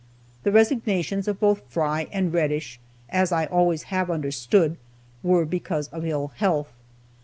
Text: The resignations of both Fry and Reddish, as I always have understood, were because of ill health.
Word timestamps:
The 0.41 0.51
resignations 0.51 1.27
of 1.27 1.39
both 1.39 1.61
Fry 1.69 2.07
and 2.11 2.33
Reddish, 2.33 2.79
as 3.09 3.31
I 3.31 3.45
always 3.45 3.83
have 3.93 4.09
understood, 4.09 4.77
were 5.21 5.45
because 5.45 5.89
of 5.89 6.07
ill 6.07 6.29
health. 6.37 6.73